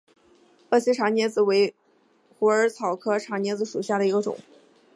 [0.67, 1.75] 鄂西茶藨子为
[2.39, 4.35] 虎耳草科茶藨子属下的一个种。